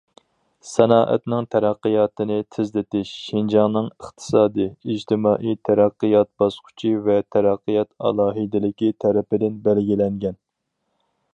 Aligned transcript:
سانائەتنىڭ 0.67 1.47
تەرەققىياتىنى 1.55 2.37
تېزلىتىش 2.55 3.11
شىنجاڭنىڭ 3.25 3.89
ئىقتىسادىي، 3.95 4.71
ئىجتىمائىي 4.93 5.59
تەرەققىيات 5.69 6.31
باسقۇچى 6.43 6.95
ۋە 7.09 7.19
تەرەققىيات 7.37 7.91
ئالاھىدىلىكى 8.09 8.91
تەرىپىدىن 9.05 9.61
بەلگىلەنگەن. 9.69 10.41